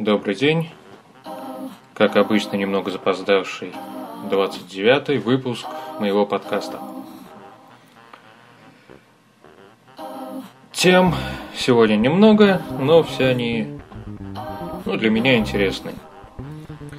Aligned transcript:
Добрый 0.00 0.34
день. 0.34 0.70
Как 1.94 2.16
обычно, 2.16 2.56
немного 2.56 2.90
запоздавший 2.90 3.72
29-й 4.28 5.18
выпуск 5.18 5.66
моего 6.00 6.26
подкаста. 6.26 6.80
Тем 10.72 11.14
сегодня 11.56 11.94
немного, 11.94 12.60
но 12.80 13.04
все 13.04 13.26
они 13.26 13.78
ну, 14.84 14.96
для 14.96 15.10
меня 15.10 15.36
интересны. 15.36 15.92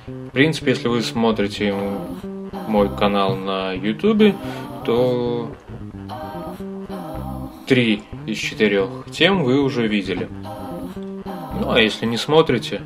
В 0.08 0.30
принципе, 0.30 0.72
если 0.72 0.88
вы 0.88 1.02
смотрите 1.02 1.76
мой 2.70 2.96
канал 2.96 3.36
на 3.36 3.74
YouTube, 3.74 4.34
то 4.86 5.54
три 7.68 8.04
из 8.26 8.38
четырех 8.38 8.88
тем 9.12 9.44
вы 9.44 9.62
уже 9.62 9.86
видели. 9.86 10.30
Ну 11.60 11.72
а 11.72 11.80
если 11.80 12.06
не 12.06 12.18
смотрите, 12.18 12.82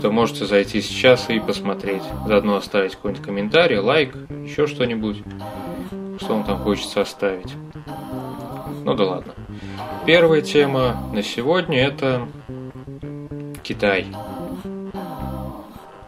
то 0.00 0.10
можете 0.10 0.46
зайти 0.46 0.80
сейчас 0.80 1.28
и 1.30 1.40
посмотреть. 1.40 2.02
Заодно 2.26 2.56
оставить 2.56 2.96
какой-нибудь 2.96 3.24
комментарий, 3.24 3.78
лайк, 3.78 4.14
еще 4.44 4.66
что-нибудь, 4.66 5.22
что 6.20 6.34
вам 6.34 6.44
там 6.44 6.58
хочется 6.58 7.00
оставить. 7.00 7.52
Ну 8.84 8.94
да 8.94 9.04
ладно. 9.04 9.34
Первая 10.06 10.40
тема 10.40 10.96
на 11.12 11.22
сегодня 11.22 11.84
это 11.84 12.28
Китай. 13.62 14.06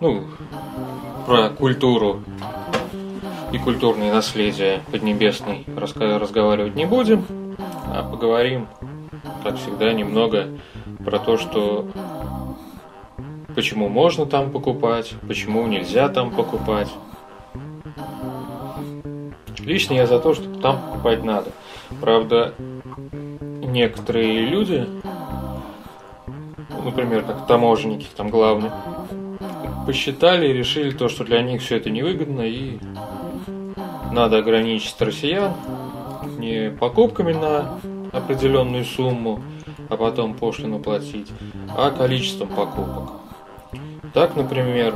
Ну, 0.00 0.24
про 1.26 1.50
культуру 1.50 2.22
и 3.52 3.58
культурное 3.58 4.12
наследие 4.12 4.80
Поднебесной 4.90 5.66
разговаривать 5.76 6.74
не 6.74 6.86
будем, 6.86 7.24
а 7.86 8.02
поговорим, 8.02 8.68
как 9.42 9.58
всегда, 9.58 9.92
немного 9.92 10.48
про 11.04 11.18
то, 11.18 11.36
что 11.36 11.86
почему 13.54 13.88
можно 13.88 14.26
там 14.26 14.50
покупать, 14.50 15.14
почему 15.26 15.66
нельзя 15.66 16.08
там 16.08 16.30
покупать. 16.30 16.88
Лично 19.58 19.94
я 19.94 20.06
за 20.06 20.18
то, 20.18 20.34
что 20.34 20.48
там 20.60 20.80
покупать 20.80 21.22
надо. 21.22 21.50
Правда, 22.00 22.54
некоторые 23.40 24.46
люди, 24.46 24.86
например, 26.84 27.22
как 27.22 27.46
таможенники 27.46 28.06
там 28.16 28.30
главные, 28.30 28.72
посчитали 29.86 30.48
и 30.48 30.52
решили 30.52 30.90
то, 30.90 31.08
что 31.08 31.24
для 31.24 31.42
них 31.42 31.62
все 31.62 31.76
это 31.76 31.90
невыгодно 31.90 32.42
и 32.42 32.78
надо 34.12 34.38
ограничить 34.38 35.00
россиян 35.00 35.52
не 36.38 36.70
покупками 36.70 37.32
на 37.32 37.78
определенную 38.12 38.84
сумму, 38.84 39.42
а 39.88 39.96
потом 39.96 40.34
пошлину 40.34 40.78
платить, 40.78 41.28
а 41.76 41.90
количеством 41.90 42.48
покупок. 42.48 43.10
Так, 44.14 44.36
например, 44.36 44.94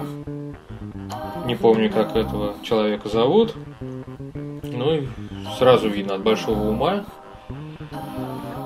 не 1.46 1.54
помню, 1.54 1.90
как 1.90 2.16
этого 2.16 2.54
человека 2.62 3.08
зовут, 3.08 3.54
ну 4.62 4.94
и 4.94 5.06
сразу 5.58 5.88
видно 5.88 6.14
от 6.14 6.22
большого 6.22 6.68
ума, 6.68 7.04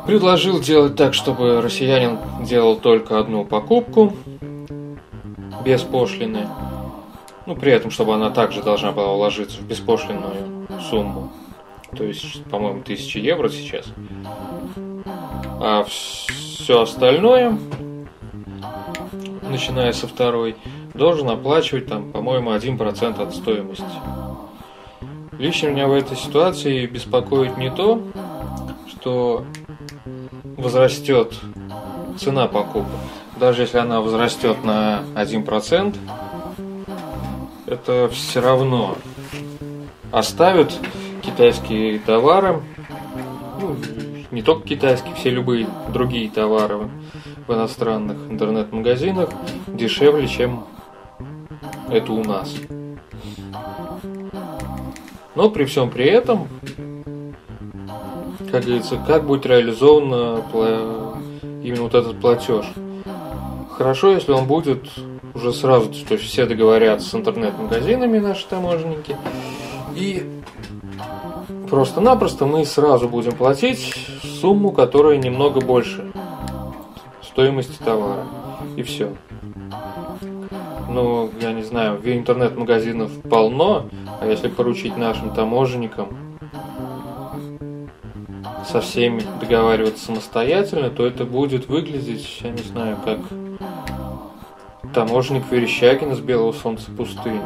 предложил 0.06 0.60
делать 0.60 0.96
так, 0.96 1.14
чтобы 1.14 1.60
россиянин 1.60 2.18
делал 2.44 2.76
только 2.76 3.18
одну 3.18 3.44
покупку 3.44 4.14
без 5.64 5.82
пошлины, 5.82 6.48
ну, 7.46 7.56
при 7.56 7.72
этом, 7.72 7.90
чтобы 7.90 8.14
она 8.14 8.30
также 8.30 8.62
должна 8.62 8.92
была 8.92 9.12
уложиться 9.12 9.58
в 9.60 9.66
беспошлинную 9.66 10.66
сумму. 10.90 11.32
То 11.96 12.04
есть, 12.04 12.44
по-моему, 12.44 12.80
1000 12.80 13.18
евро 13.18 13.48
сейчас. 13.48 13.86
А 15.60 15.84
все 15.84 16.82
остальное, 16.82 17.58
начиная 19.42 19.92
со 19.92 20.06
второй, 20.06 20.56
должен 20.94 21.28
оплачивать 21.28 21.86
там, 21.86 22.12
по-моему, 22.12 22.52
1% 22.52 23.20
от 23.20 23.34
стоимости. 23.34 23.84
Лично 25.38 25.68
меня 25.68 25.86
в 25.86 25.92
этой 25.92 26.16
ситуации 26.16 26.86
беспокоит 26.86 27.56
не 27.58 27.70
то, 27.70 28.02
что 28.88 29.44
возрастет 30.56 31.34
цена 32.18 32.46
покупок. 32.46 32.90
Даже 33.38 33.62
если 33.62 33.78
она 33.78 34.00
возрастет 34.00 34.64
на 34.64 35.02
1%, 35.14 35.96
это 37.66 38.08
все 38.12 38.40
равно 38.40 38.96
оставят 40.10 40.72
китайские 41.22 41.98
товары, 41.98 42.62
не 44.30 44.42
только 44.42 44.68
китайские, 44.68 45.14
все 45.14 45.30
любые 45.30 45.66
другие 45.92 46.30
товары 46.30 46.88
в 47.46 47.52
иностранных 47.52 48.30
интернет-магазинах 48.30 49.30
дешевле, 49.66 50.28
чем 50.28 50.64
это 51.90 52.12
у 52.12 52.22
нас. 52.22 52.54
Но 55.34 55.50
при 55.50 55.64
всем 55.64 55.90
при 55.90 56.06
этом, 56.06 56.48
как 58.50 58.64
говорится, 58.64 58.98
как 59.06 59.24
будет 59.24 59.46
реализован 59.46 60.42
именно 61.62 61.82
вот 61.82 61.94
этот 61.94 62.20
платеж. 62.20 62.66
Хорошо, 63.72 64.12
если 64.12 64.32
он 64.32 64.46
будет 64.46 64.88
уже 65.34 65.52
сразу, 65.52 65.88
то 65.90 66.14
есть 66.14 66.24
все 66.24 66.46
договорятся 66.46 67.08
с 67.08 67.14
интернет-магазинами 67.14 68.18
наши 68.18 68.46
таможенники, 68.48 69.16
и 69.94 70.24
просто-напросто 71.70 72.44
мы 72.44 72.64
сразу 72.64 73.08
будем 73.08 73.32
платить 73.32 74.07
сумму, 74.22 74.72
которая 74.72 75.16
немного 75.16 75.60
больше 75.60 76.12
стоимости 77.22 77.78
товара. 77.82 78.26
И 78.76 78.82
все. 78.82 79.12
Ну, 80.88 81.30
я 81.40 81.52
не 81.52 81.62
знаю, 81.62 82.00
интернет-магазинов 82.02 83.10
полно, 83.28 83.86
а 84.20 84.26
если 84.26 84.48
поручить 84.48 84.96
нашим 84.96 85.34
таможенникам 85.34 86.08
со 88.66 88.80
всеми 88.80 89.22
договариваться 89.40 90.06
самостоятельно, 90.06 90.90
то 90.90 91.06
это 91.06 91.24
будет 91.24 91.68
выглядеть, 91.68 92.40
я 92.42 92.50
не 92.50 92.62
знаю, 92.62 92.96
как 93.04 93.18
таможенник 94.92 95.44
Верещагин 95.50 96.14
с 96.14 96.20
Белого 96.20 96.52
Солнца 96.52 96.90
пустыни. 96.90 97.40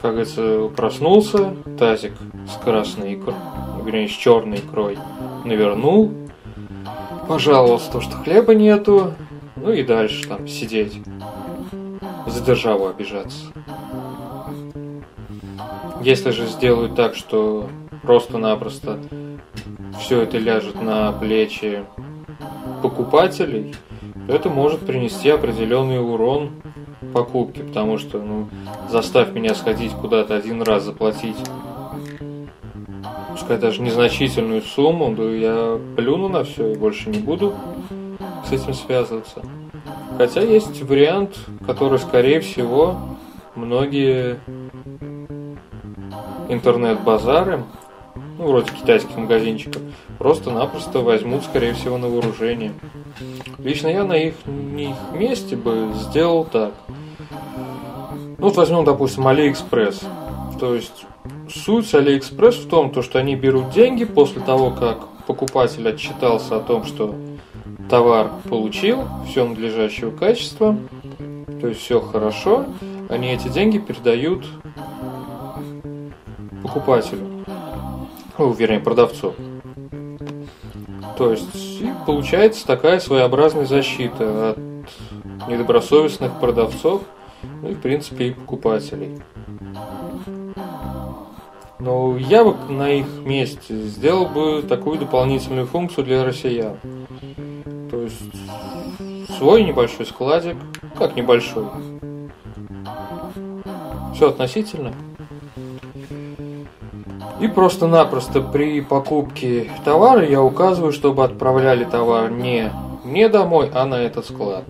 Как 0.00 0.12
говорится, 0.12 0.68
проснулся, 0.76 1.54
тазик 1.78 2.12
с 2.46 2.62
красной 2.62 3.14
икрой, 3.14 3.36
вернее, 3.84 4.08
с 4.08 4.12
черной 4.12 4.58
икрой, 4.58 4.98
навернул, 5.44 6.12
пожаловался 7.28 7.92
то, 7.92 8.00
что 8.00 8.16
хлеба 8.16 8.54
нету, 8.54 9.14
ну 9.56 9.70
и 9.72 9.82
дальше 9.82 10.26
там 10.28 10.48
сидеть, 10.48 11.02
за 12.26 12.42
державу 12.42 12.88
обижаться. 12.88 13.46
Если 16.02 16.30
же 16.30 16.46
сделают 16.46 16.96
так, 16.96 17.14
что 17.14 17.68
просто-напросто 18.02 18.98
все 20.00 20.22
это 20.22 20.38
ляжет 20.38 20.82
на 20.82 21.12
плечи 21.12 21.84
покупателей, 22.82 23.74
это 24.28 24.50
может 24.50 24.80
принести 24.80 25.30
определенный 25.30 26.00
урон 26.00 26.50
покупке, 27.12 27.62
потому 27.62 27.98
что, 27.98 28.18
ну, 28.18 28.48
заставь 28.90 29.32
меня 29.32 29.54
сходить 29.54 29.92
куда-то 29.92 30.34
один 30.34 30.62
раз 30.62 30.82
заплатить, 30.82 31.36
пускай 33.34 33.58
даже 33.58 33.82
незначительную 33.82 34.62
сумму, 34.62 35.14
да 35.14 35.24
я 35.24 35.78
плюну 35.96 36.28
на 36.28 36.44
все 36.44 36.72
и 36.72 36.76
больше 36.76 37.10
не 37.10 37.18
буду 37.18 37.54
с 38.46 38.52
этим 38.52 38.74
связываться. 38.74 39.42
Хотя 40.16 40.40
есть 40.40 40.80
вариант, 40.82 41.36
который, 41.66 41.98
скорее 41.98 42.40
всего, 42.40 42.96
многие 43.56 44.38
интернет-базары 46.48 47.64
ну, 48.38 48.46
вроде 48.46 48.70
китайских 48.70 49.16
магазинчиков, 49.16 49.82
просто-напросто 50.18 51.00
возьмут, 51.00 51.44
скорее 51.44 51.74
всего, 51.74 51.98
на 51.98 52.08
вооружение. 52.08 52.72
Лично 53.58 53.88
я 53.88 54.04
на 54.04 54.14
их, 54.14 54.34
их 54.76 54.96
месте 55.12 55.56
бы 55.56 55.92
сделал 55.94 56.44
так. 56.44 56.72
Ну, 57.28 58.36
вот 58.38 58.56
возьмем, 58.56 58.84
допустим, 58.84 59.26
Алиэкспресс. 59.26 60.02
То 60.60 60.74
есть, 60.74 61.06
суть 61.48 61.94
Алиэкспресс 61.94 62.56
в 62.56 62.68
том, 62.68 62.90
то, 62.90 63.02
что 63.02 63.18
они 63.18 63.36
берут 63.36 63.70
деньги 63.70 64.04
после 64.04 64.40
того, 64.40 64.70
как 64.70 65.08
покупатель 65.26 65.88
отчитался 65.88 66.56
о 66.56 66.60
том, 66.60 66.84
что 66.84 67.14
товар 67.88 68.30
получил, 68.48 69.04
все 69.28 69.46
надлежащего 69.46 70.10
качества, 70.10 70.76
то 71.60 71.68
есть 71.68 71.80
все 71.80 72.00
хорошо, 72.00 72.66
они 73.08 73.28
эти 73.28 73.48
деньги 73.48 73.78
передают 73.78 74.44
покупателю 76.62 77.34
ну, 78.38 78.52
вернее, 78.52 78.80
продавцу. 78.80 79.34
То 81.16 81.30
есть 81.30 81.82
получается 82.06 82.66
такая 82.66 82.98
своеобразная 82.98 83.66
защита 83.66 84.50
от 84.50 84.58
недобросовестных 85.48 86.40
продавцов, 86.40 87.02
ну 87.62 87.70
и 87.70 87.74
в 87.74 87.80
принципе 87.80 88.28
и 88.28 88.30
покупателей. 88.32 89.20
Но 91.84 92.16
я 92.16 92.42
бы 92.44 92.54
на 92.72 92.88
их 92.88 93.06
месте 93.26 93.74
сделал 93.74 94.24
бы 94.24 94.62
такую 94.62 94.98
дополнительную 94.98 95.66
функцию 95.66 96.06
для 96.06 96.24
россиян. 96.24 96.78
То 97.90 98.00
есть 98.00 99.36
свой 99.36 99.64
небольшой 99.64 100.06
складик, 100.06 100.56
как 100.96 101.14
небольшой. 101.14 101.66
Все 104.14 104.30
относительно. 104.30 104.94
И 107.38 107.48
просто-напросто 107.48 108.40
при 108.40 108.80
покупке 108.80 109.70
товара 109.84 110.26
я 110.26 110.42
указываю, 110.42 110.92
чтобы 110.92 111.22
отправляли 111.22 111.84
товар 111.84 112.30
не 112.30 112.72
мне 113.04 113.28
домой, 113.28 113.70
а 113.74 113.84
на 113.84 113.96
этот 113.96 114.24
склад. 114.24 114.64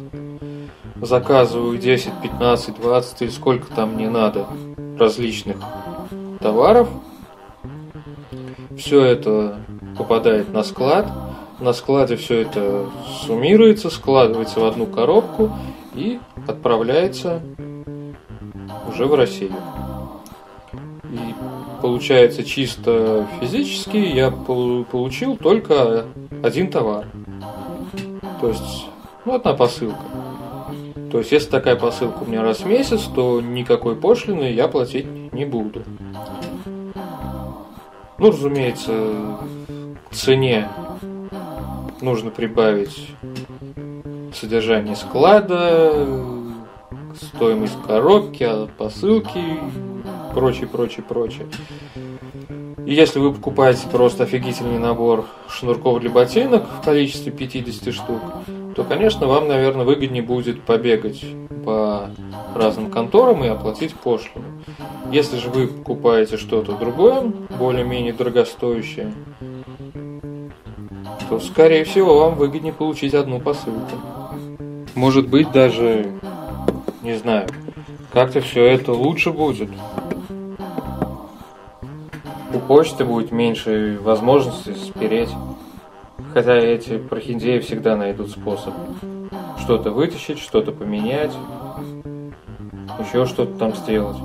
Заказываю 1.00 1.78
10, 1.78 2.10
15, 2.24 2.80
20 2.80 3.22
или 3.22 3.30
сколько 3.30 3.68
там 3.72 3.94
мне 3.94 4.10
надо 4.10 4.48
различных 4.98 5.58
товаров. 6.44 6.88
Все 8.76 9.02
это 9.02 9.60
попадает 9.96 10.52
на 10.52 10.62
склад. 10.62 11.10
На 11.58 11.72
складе 11.72 12.16
все 12.16 12.42
это 12.42 12.86
суммируется, 13.22 13.88
складывается 13.88 14.60
в 14.60 14.64
одну 14.64 14.84
коробку 14.84 15.50
и 15.94 16.20
отправляется 16.46 17.40
уже 18.86 19.06
в 19.06 19.14
Россию. 19.14 19.54
И 21.04 21.34
получается 21.80 22.44
чисто 22.44 23.26
физически 23.40 23.96
я 23.96 24.30
получил 24.30 25.38
только 25.38 26.04
один 26.42 26.70
товар. 26.70 27.06
То 28.42 28.48
есть, 28.48 28.86
ну, 29.24 29.34
одна 29.34 29.54
посылка. 29.54 30.04
То 31.10 31.18
есть, 31.18 31.32
если 31.32 31.48
такая 31.48 31.76
посылка 31.76 32.24
у 32.24 32.26
меня 32.26 32.42
раз 32.42 32.58
в 32.58 32.66
месяц, 32.66 33.02
то 33.14 33.40
никакой 33.40 33.96
пошлины 33.96 34.52
я 34.52 34.68
платить 34.68 35.06
не 35.32 35.44
буду. 35.44 35.84
Ну, 38.16 38.30
разумеется, 38.30 39.38
к 40.10 40.14
цене 40.14 40.68
нужно 42.00 42.30
прибавить 42.30 43.08
содержание 44.32 44.94
склада, 44.94 46.06
стоимость 47.20 47.76
коробки, 47.86 48.48
посылки, 48.78 49.42
прочее, 50.32 50.68
прочее, 50.68 51.04
прочее. 51.08 51.46
И 52.86 52.92
если 52.92 53.18
вы 53.18 53.32
покупаете 53.32 53.88
просто 53.90 54.24
офигительный 54.24 54.78
набор 54.78 55.24
шнурков 55.48 56.00
для 56.00 56.10
ботинок 56.10 56.64
в 56.80 56.84
количестве 56.84 57.32
50 57.32 57.94
штук, 57.94 58.20
то, 58.76 58.84
конечно, 58.84 59.26
вам, 59.26 59.48
наверное, 59.48 59.84
выгоднее 59.84 60.22
будет 60.22 60.62
побегать 60.62 61.24
по 61.64 62.10
разным 62.56 62.90
конторам 62.90 63.44
и 63.44 63.48
оплатить 63.48 63.94
пошлину. 63.94 64.46
Если 65.10 65.36
же 65.36 65.50
вы 65.50 65.66
покупаете 65.66 66.36
что-то 66.36 66.72
другое, 66.72 67.32
более-менее 67.58 68.12
дорогостоящее, 68.12 69.12
то, 71.28 71.40
скорее 71.40 71.84
всего, 71.84 72.18
вам 72.18 72.34
выгоднее 72.36 72.72
получить 72.72 73.14
одну 73.14 73.40
посылку. 73.40 73.96
Может 74.94 75.28
быть, 75.28 75.50
даже, 75.52 76.12
не 77.02 77.16
знаю, 77.16 77.48
как-то 78.12 78.40
все 78.40 78.64
это 78.64 78.92
лучше 78.92 79.30
будет 79.30 79.70
у 82.54 82.60
почты 82.60 83.04
будет 83.04 83.32
меньше 83.32 83.98
возможностей 84.00 84.74
спереть. 84.74 85.30
Хотя 86.32 86.54
эти 86.54 86.98
прохиндеи 86.98 87.58
всегда 87.58 87.96
найдут 87.96 88.30
способ 88.30 88.74
что-то 89.58 89.90
вытащить, 89.90 90.38
что-то 90.38 90.72
поменять, 90.72 91.32
еще 92.98 93.26
что-то 93.26 93.58
там 93.58 93.74
сделать. 93.74 94.16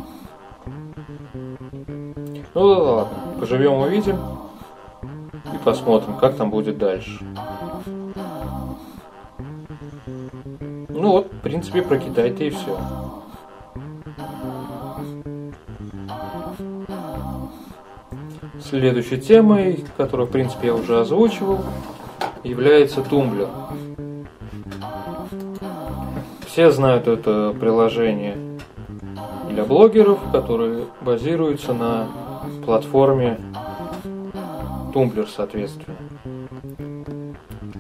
Ну 2.54 2.76
да 2.76 2.82
ладно, 2.82 3.18
поживем 3.40 3.80
увидим 3.80 4.18
и 5.54 5.58
посмотрим, 5.64 6.18
как 6.18 6.36
там 6.36 6.50
будет 6.50 6.78
дальше. 6.78 7.24
Ну 10.90 11.12
вот, 11.12 11.32
в 11.32 11.40
принципе, 11.40 11.82
про 11.82 11.98
Китай-то 11.98 12.44
и 12.44 12.50
все. 12.50 12.78
Следующей 18.62 19.22
темой, 19.22 19.86
которую, 19.96 20.28
в 20.28 20.32
принципе, 20.32 20.68
я 20.68 20.76
уже 20.76 21.00
озвучивал, 21.00 21.60
является 22.44 23.02
тумблер. 23.02 23.48
Все 26.46 26.72
знают 26.72 27.08
это 27.08 27.56
приложение 27.58 28.49
для 29.60 29.66
блогеров, 29.66 30.20
которое 30.32 30.86
базируется 31.02 31.74
на 31.74 32.08
платформе 32.66 33.38
Tumblr, 34.94 35.28
соответственно. 35.28 35.98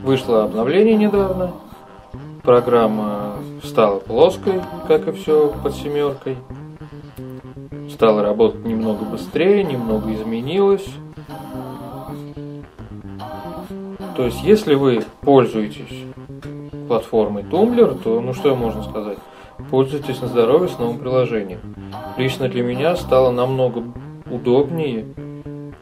Вышло 0.04 0.44
обновление 0.44 0.98
недавно. 0.98 1.54
Программа 2.44 3.36
стала 3.64 4.00
плоской, 4.00 4.62
как 4.90 5.08
и 5.08 5.14
все 5.14 5.54
под 5.64 5.74
семеркой 5.74 6.36
стала 7.94 8.24
работать 8.24 8.66
немного 8.66 9.06
быстрее, 9.06 9.64
немного 9.64 10.14
изменилась. 10.14 10.88
То 14.18 14.26
есть, 14.26 14.44
если 14.44 14.76
вы 14.76 15.06
пользуетесь 15.22 16.04
платформой 16.90 17.44
Tumblr, 17.44 18.02
то, 18.04 18.20
ну 18.20 18.34
что 18.34 18.54
можно 18.58 18.84
сказать, 18.84 19.18
пользуйтесь 19.70 20.22
на 20.22 20.28
здоровье 20.28 20.70
с 20.70 20.78
новым 20.78 21.00
приложением. 21.00 21.60
Лично 22.18 22.48
для 22.48 22.64
меня 22.64 22.96
стало 22.96 23.32
намного 23.32 23.84
удобнее 24.30 25.06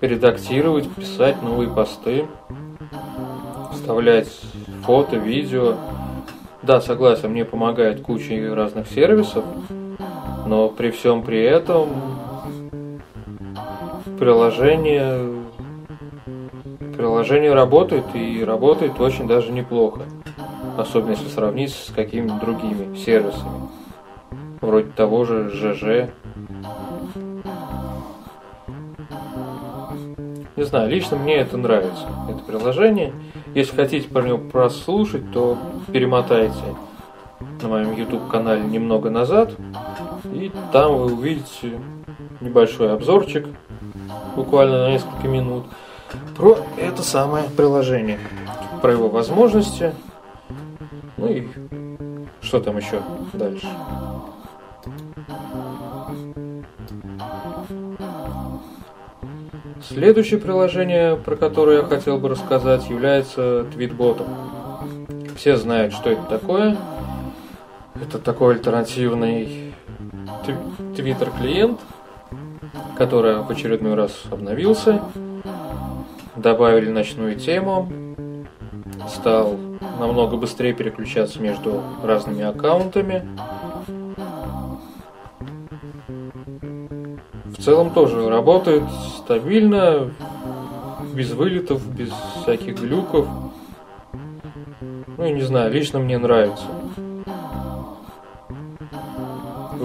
редактировать, 0.01 0.89
писать 0.91 1.41
новые 1.41 1.69
посты, 1.69 2.25
вставлять 3.73 4.29
фото, 4.83 5.17
видео. 5.17 5.75
Да, 6.61 6.81
согласен, 6.81 7.31
мне 7.31 7.45
помогает 7.45 8.01
куча 8.01 8.53
разных 8.53 8.87
сервисов, 8.87 9.45
но 10.45 10.69
при 10.69 10.91
всем 10.91 11.23
при 11.23 11.41
этом 11.43 11.89
приложение 14.19 15.37
приложение 16.97 17.53
работает 17.53 18.05
и 18.15 18.43
работает 18.43 18.99
очень 18.99 19.27
даже 19.27 19.51
неплохо. 19.51 20.01
Особенно 20.77 21.11
если 21.11 21.27
сравнить 21.27 21.73
с 21.73 21.91
какими-то 21.91 22.35
другими 22.35 22.95
сервисами. 22.95 23.69
Вроде 24.61 24.89
того 24.91 25.25
же 25.25 25.49
ЖЖ. 25.49 26.09
Не 30.55 30.63
знаю, 30.63 30.89
лично 30.89 31.17
мне 31.17 31.35
это 31.35 31.57
нравится, 31.57 32.07
это 32.29 32.39
приложение. 32.43 33.13
Если 33.53 33.75
хотите 33.75 34.07
про 34.07 34.23
него 34.23 34.37
прослушать, 34.37 35.31
то 35.31 35.57
перемотайте 35.91 36.75
на 37.61 37.67
моем 37.67 37.95
YouTube 37.95 38.27
канале 38.27 38.63
немного 38.63 39.09
назад. 39.09 39.51
И 40.33 40.51
там 40.71 40.95
вы 40.95 41.13
увидите 41.13 41.79
небольшой 42.41 42.93
обзорчик, 42.93 43.47
буквально 44.35 44.85
на 44.85 44.91
несколько 44.91 45.27
минут, 45.27 45.65
про 46.35 46.57
это 46.77 47.01
самое 47.01 47.45
приложение, 47.49 48.19
про 48.81 48.91
его 48.91 49.09
возможности, 49.09 49.93
ну 51.17 51.27
и 51.27 51.47
что 52.41 52.59
там 52.59 52.77
еще 52.77 53.01
дальше. 53.33 53.67
Следующее 59.81 60.39
приложение, 60.39 61.15
про 61.15 61.35
которое 61.35 61.77
я 61.77 61.83
хотел 61.83 62.17
бы 62.17 62.29
рассказать, 62.29 62.89
является 62.89 63.65
Tweetbot. 63.75 64.25
Все 65.35 65.55
знают, 65.55 65.93
что 65.93 66.09
это 66.09 66.23
такое. 66.23 66.77
Это 67.95 68.19
такой 68.19 68.55
альтернативный 68.55 69.73
Twitter 70.95 71.31
клиент, 71.37 71.79
который 72.97 73.41
в 73.41 73.49
очередной 73.49 73.95
раз 73.95 74.23
обновился. 74.29 75.01
Добавили 76.35 76.89
ночную 76.89 77.35
тему. 77.35 77.89
Стал 79.07 79.57
намного 79.99 80.37
быстрее 80.37 80.73
переключаться 80.73 81.41
между 81.41 81.81
разными 82.03 82.43
аккаунтами. 82.43 83.27
В 87.45 87.61
целом 87.61 87.91
тоже 87.91 88.29
работает 88.29 88.83
стабильно, 89.17 90.11
без 91.13 91.31
вылетов, 91.31 91.85
без 91.95 92.09
всяких 92.41 92.79
глюков. 92.79 93.27
Ну, 95.17 95.23
я 95.23 95.31
не 95.31 95.41
знаю, 95.41 95.71
лично 95.71 95.99
мне 95.99 96.17
нравится 96.17 96.65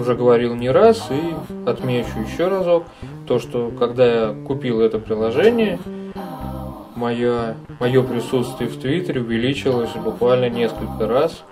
уже 0.03 0.15
говорил 0.15 0.55
не 0.55 0.69
раз 0.69 1.09
и 1.11 1.69
отмечу 1.69 2.19
еще 2.19 2.47
разок, 2.47 2.83
то 3.25 3.39
что 3.39 3.71
когда 3.77 4.05
я 4.05 4.35
купил 4.45 4.81
это 4.81 4.99
приложение, 4.99 5.79
мое, 7.03 7.57
мое 7.81 8.01
присутствие 8.01 8.69
в 8.69 8.79
Твиттере 8.79 9.19
увеличилось 9.19 9.91
буквально 9.91 10.49
несколько 10.49 11.05
раз. 11.05 11.43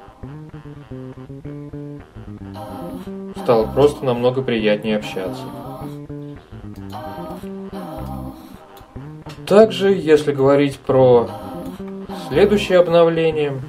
Стало 3.36 3.68
просто 3.68 4.06
намного 4.06 4.42
приятнее 4.44 4.96
общаться. 4.96 5.44
Также, 9.46 9.92
если 9.92 10.32
говорить 10.32 10.80
про 10.80 11.30
следующее 12.30 12.80
обновление, 12.80 13.60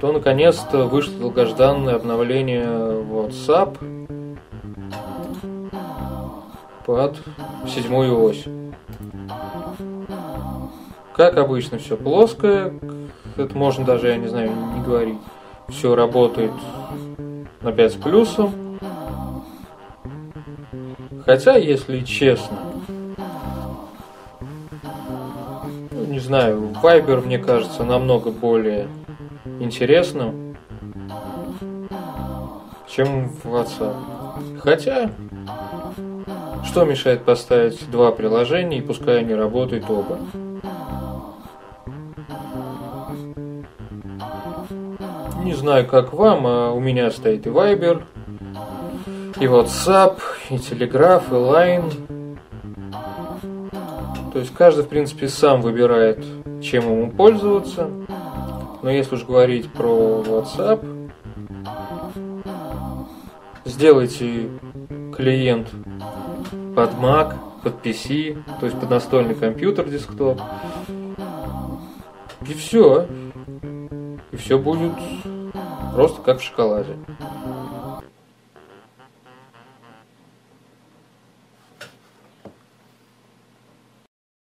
то 0.00 0.10
наконец-то 0.10 0.86
вышло 0.86 1.20
долгожданное 1.20 1.94
обновление 1.94 2.66
WhatsApp 2.66 3.78
под 6.84 7.18
седьмую 7.68 8.20
ось. 8.20 8.44
Как 11.14 11.36
обычно, 11.36 11.78
все 11.78 11.96
плоское. 11.96 12.72
Это 13.36 13.56
можно 13.56 13.84
даже, 13.84 14.08
я 14.08 14.16
не 14.16 14.28
знаю, 14.28 14.50
не 14.74 14.82
говорить. 14.82 15.18
Все 15.68 15.94
работает 15.94 16.52
на 17.60 17.72
5 17.72 17.92
с 17.92 17.96
плюсом. 17.96 18.78
Хотя, 21.24 21.56
если 21.56 22.00
честно, 22.00 22.58
ну, 25.90 26.04
не 26.06 26.18
знаю, 26.18 26.74
Viber, 26.82 27.24
мне 27.24 27.38
кажется, 27.38 27.84
намного 27.84 28.30
более 28.30 28.88
интересным, 29.60 30.56
чем 32.88 33.32
WhatsApp. 33.44 33.94
Хотя, 34.58 35.10
что 36.64 36.84
мешает 36.84 37.22
поставить 37.22 37.88
два 37.90 38.10
приложения 38.10 38.78
и 38.78 38.82
пускай 38.82 39.20
они 39.20 39.34
работают 39.34 39.88
оба? 39.88 40.18
Не 45.42 45.54
знаю, 45.54 45.86
как 45.86 46.12
вам, 46.12 46.46
а 46.46 46.70
у 46.72 46.78
меня 46.78 47.10
стоит 47.10 47.46
и 47.46 47.50
Viber, 47.50 48.02
и 49.40 49.44
WhatsApp, 49.44 50.20
и 50.50 50.54
Telegraph, 50.54 51.24
и 51.30 51.34
Line. 51.34 52.38
То 54.32 54.38
есть 54.38 54.54
каждый, 54.54 54.84
в 54.84 54.88
принципе, 54.88 55.28
сам 55.28 55.60
выбирает, 55.60 56.24
чем 56.62 56.84
ему 56.84 57.10
пользоваться. 57.10 57.90
Но 58.82 58.90
если 58.90 59.16
уж 59.16 59.24
говорить 59.24 59.70
про 59.72 60.22
WhatsApp, 60.24 61.10
сделайте 63.64 64.48
клиент 65.16 65.68
под 66.76 66.90
Mac, 66.94 67.34
под 67.62 67.84
PC, 67.84 68.38
то 68.60 68.66
есть 68.66 68.78
под 68.78 68.90
настольный 68.90 69.34
компьютер, 69.34 69.88
десктоп. 69.88 70.40
И 72.48 72.54
все. 72.54 73.06
И 74.30 74.36
все 74.36 74.58
будет 74.58 74.92
просто 75.94 76.22
как 76.22 76.40
в 76.40 76.42
шоколаде. 76.42 76.96